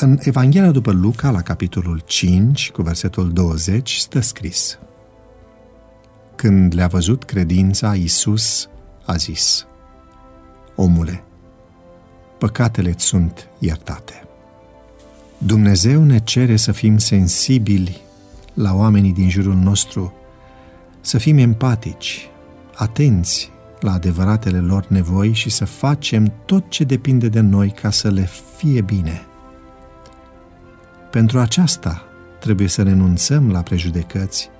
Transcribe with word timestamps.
În 0.00 0.18
Evanghelia 0.20 0.70
după 0.70 0.92
Luca, 0.92 1.30
la 1.30 1.42
capitolul 1.42 2.02
5, 2.06 2.70
cu 2.70 2.82
versetul 2.82 3.32
20, 3.32 3.96
stă 3.96 4.20
scris 4.20 4.78
Când 6.34 6.74
le-a 6.74 6.86
văzut 6.86 7.24
credința, 7.24 7.94
Iisus 7.94 8.68
a 9.04 9.16
zis 9.16 9.66
Omule, 10.74 11.24
păcatele 12.38 12.94
sunt 12.96 13.48
iertate. 13.58 14.22
Dumnezeu 15.38 16.04
ne 16.04 16.18
cere 16.18 16.56
să 16.56 16.72
fim 16.72 16.98
sensibili 16.98 18.00
la 18.54 18.74
oamenii 18.74 19.12
din 19.12 19.28
jurul 19.28 19.54
nostru, 19.54 20.12
să 21.00 21.18
fim 21.18 21.38
empatici, 21.38 22.28
atenți 22.74 23.50
la 23.80 23.92
adevăratele 23.92 24.60
lor 24.60 24.86
nevoi 24.88 25.32
și 25.32 25.50
să 25.50 25.64
facem 25.64 26.32
tot 26.44 26.64
ce 26.68 26.84
depinde 26.84 27.28
de 27.28 27.40
noi 27.40 27.70
ca 27.70 27.90
să 27.90 28.10
le 28.10 28.28
fie 28.56 28.80
bine. 28.80 29.27
Pentru 31.10 31.38
aceasta 31.38 32.02
trebuie 32.40 32.68
să 32.68 32.82
renunțăm 32.82 33.50
la 33.50 33.62
prejudecăți, 33.62 34.50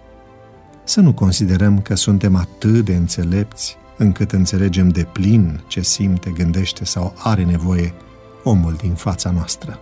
să 0.84 1.00
nu 1.00 1.12
considerăm 1.12 1.80
că 1.80 1.94
suntem 1.94 2.34
atât 2.34 2.84
de 2.84 2.94
înțelepți 2.94 3.76
încât 3.96 4.32
înțelegem 4.32 4.88
de 4.88 5.04
plin 5.12 5.60
ce 5.66 5.80
simte, 5.80 6.30
gândește 6.30 6.84
sau 6.84 7.14
are 7.16 7.44
nevoie 7.44 7.94
omul 8.42 8.74
din 8.80 8.94
fața 8.94 9.30
noastră. 9.30 9.78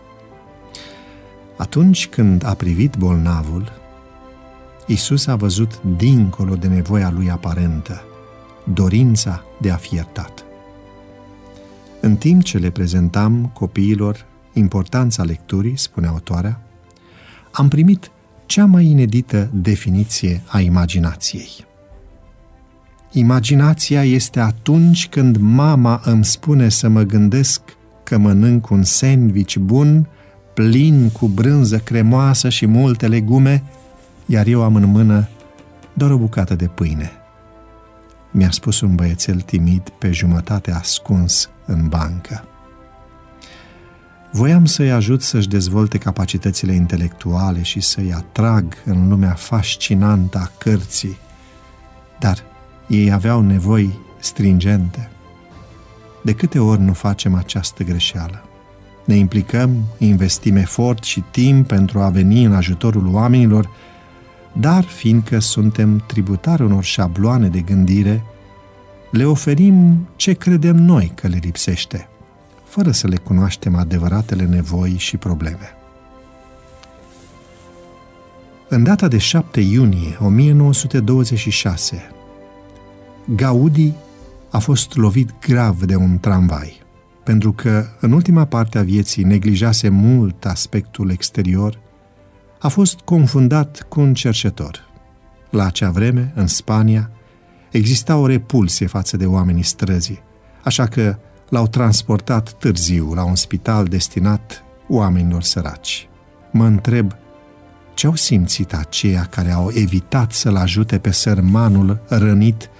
Atunci 1.56 2.08
când 2.08 2.44
a 2.44 2.54
privit 2.54 2.96
bolnavul, 2.96 3.72
Isus 4.86 5.26
a 5.26 5.36
văzut 5.36 5.82
dincolo 5.96 6.54
de 6.54 6.66
nevoia 6.66 7.10
lui 7.10 7.30
aparentă, 7.30 8.02
dorința 8.72 9.44
de 9.60 9.70
a 9.70 9.76
fi 9.76 9.94
iertat. 9.94 10.44
În 12.00 12.16
timp 12.16 12.42
ce 12.42 12.58
le 12.58 12.70
prezentam 12.70 13.50
copiilor 13.54 14.24
importanța 14.52 15.22
lecturii, 15.22 15.76
spune 15.76 16.06
autoarea, 16.06 16.60
am 17.56 17.68
primit 17.68 18.10
cea 18.46 18.64
mai 18.64 18.84
inedită 18.84 19.50
definiție 19.52 20.42
a 20.46 20.60
imaginației. 20.60 21.48
Imaginația 23.12 24.04
este 24.04 24.40
atunci 24.40 25.08
când 25.08 25.36
mama 25.36 26.00
îmi 26.04 26.24
spune 26.24 26.68
să 26.68 26.88
mă 26.88 27.02
gândesc 27.02 27.60
că 28.02 28.18
mănânc 28.18 28.70
un 28.70 28.82
sandwich 28.82 29.56
bun, 29.56 30.06
plin 30.54 31.10
cu 31.10 31.26
brânză 31.26 31.78
cremoasă 31.78 32.48
și 32.48 32.66
multe 32.66 33.08
legume, 33.08 33.62
iar 34.26 34.46
eu 34.46 34.62
am 34.62 34.74
în 34.74 34.84
mână 34.84 35.28
doar 35.92 36.10
o 36.10 36.18
bucată 36.18 36.54
de 36.54 36.66
pâine. 36.66 37.10
Mi-a 38.30 38.50
spus 38.50 38.80
un 38.80 38.94
băiețel 38.94 39.40
timid 39.40 39.88
pe 39.88 40.10
jumătate 40.10 40.72
ascuns 40.72 41.50
în 41.66 41.88
bancă. 41.88 42.44
Voiam 44.36 44.64
să-i 44.64 44.90
ajut 44.90 45.22
să-și 45.22 45.48
dezvolte 45.48 45.98
capacitățile 45.98 46.72
intelectuale 46.72 47.62
și 47.62 47.80
să-i 47.80 48.12
atrag 48.12 48.74
în 48.84 49.08
lumea 49.08 49.32
fascinantă 49.32 50.38
a 50.38 50.50
cărții, 50.58 51.16
dar 52.18 52.38
ei 52.88 53.12
aveau 53.12 53.40
nevoi 53.40 53.98
stringente. 54.18 55.10
De 56.22 56.32
câte 56.32 56.58
ori 56.58 56.80
nu 56.80 56.92
facem 56.92 57.34
această 57.34 57.84
greșeală? 57.84 58.44
Ne 59.04 59.14
implicăm, 59.14 59.84
investim 59.98 60.56
efort 60.56 61.02
și 61.02 61.24
timp 61.30 61.66
pentru 61.66 62.00
a 62.00 62.08
veni 62.08 62.44
în 62.44 62.54
ajutorul 62.54 63.14
oamenilor, 63.14 63.70
dar 64.52 64.84
fiindcă 64.84 65.38
suntem 65.38 66.02
tributari 66.06 66.62
unor 66.62 66.84
șabloane 66.84 67.48
de 67.48 67.60
gândire, 67.60 68.24
le 69.10 69.24
oferim 69.24 70.08
ce 70.16 70.32
credem 70.32 70.76
noi 70.76 71.12
că 71.14 71.26
le 71.26 71.38
lipsește, 71.42 72.08
fără 72.76 72.90
să 72.90 73.06
le 73.06 73.16
cunoaștem 73.16 73.74
adevăratele 73.74 74.44
nevoi 74.44 74.94
și 74.96 75.16
probleme. 75.16 75.76
În 78.68 78.82
data 78.82 79.08
de 79.08 79.18
7 79.18 79.60
iunie 79.60 80.16
1926, 80.20 82.10
Gaudi 83.36 83.92
a 84.50 84.58
fost 84.58 84.96
lovit 84.96 85.30
grav 85.40 85.82
de 85.82 85.94
un 85.94 86.18
tramvai, 86.18 86.80
pentru 87.24 87.52
că 87.52 87.86
în 88.00 88.12
ultima 88.12 88.44
parte 88.44 88.78
a 88.78 88.82
vieții 88.82 89.24
neglijase 89.24 89.88
mult 89.88 90.46
aspectul 90.46 91.10
exterior, 91.10 91.78
a 92.58 92.68
fost 92.68 92.98
confundat 92.98 93.86
cu 93.88 94.00
un 94.00 94.14
cercetor. 94.14 94.80
La 95.50 95.66
acea 95.66 95.90
vreme, 95.90 96.32
în 96.34 96.46
Spania, 96.46 97.10
exista 97.70 98.16
o 98.16 98.26
repulsie 98.26 98.86
față 98.86 99.16
de 99.16 99.26
oamenii 99.26 99.62
străzii, 99.62 100.22
așa 100.62 100.86
că 100.86 101.18
l-au 101.48 101.66
transportat 101.66 102.52
târziu 102.52 103.14
la 103.14 103.24
un 103.24 103.34
spital 103.34 103.84
destinat 103.84 104.64
oamenilor 104.88 105.42
săraci. 105.42 106.08
Mă 106.52 106.64
întreb 106.64 107.12
ce 107.94 108.06
au 108.06 108.14
simțit 108.14 108.74
aceia 108.74 109.26
care 109.30 109.50
au 109.50 109.70
evitat 109.74 110.32
să-l 110.32 110.56
ajute 110.56 110.98
pe 110.98 111.10
sărmanul 111.10 112.00
rănit 112.08 112.70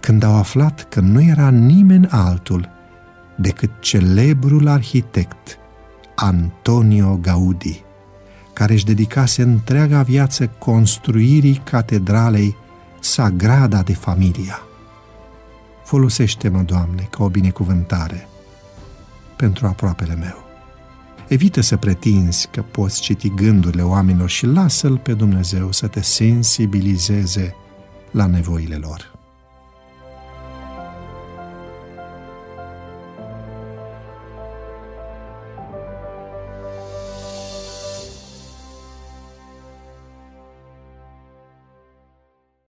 când 0.00 0.22
au 0.22 0.34
aflat 0.34 0.86
că 0.88 1.00
nu 1.00 1.22
era 1.22 1.50
nimeni 1.50 2.06
altul 2.10 2.68
decât 3.36 3.70
celebrul 3.80 4.68
arhitect 4.68 5.58
Antonio 6.14 7.18
Gaudi, 7.22 7.84
care 8.52 8.72
își 8.72 8.84
dedicase 8.84 9.42
întreaga 9.42 10.02
viață 10.02 10.46
construirii 10.58 11.60
catedralei 11.64 12.56
Sagrada 13.00 13.82
de 13.82 13.94
Familia. 13.94 14.62
Folosește-mă, 15.92 16.62
Doamne, 16.62 17.06
ca 17.10 17.24
o 17.24 17.28
binecuvântare 17.28 18.28
pentru 19.36 19.66
aproapele 19.66 20.14
meu. 20.14 20.44
Evită 21.28 21.60
să 21.60 21.76
pretinzi 21.76 22.48
că 22.50 22.62
poți 22.62 23.00
citi 23.00 23.34
gândurile 23.34 23.82
oamenilor 23.82 24.28
și 24.28 24.46
lasă-L 24.46 24.98
pe 24.98 25.14
Dumnezeu 25.14 25.72
să 25.72 25.86
te 25.86 26.02
sensibilizeze 26.02 27.54
la 28.10 28.26
nevoile 28.26 28.76
lor. 28.76 29.11